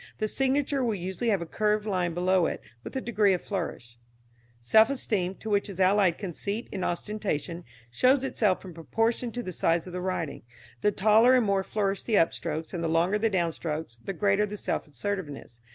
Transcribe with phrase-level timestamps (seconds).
[0.17, 3.99] The signature will usually have a curved line below it, with a degree of flourish.
[4.59, 9.51] Self esteem, to which is allied conceit and ostentation, shows itself in proportion to the
[9.51, 10.41] size of the writing,
[10.81, 14.57] the taller and more flourished the upstrokes and the longer the downstrokes, the greater the
[14.57, 15.61] self assertiveness.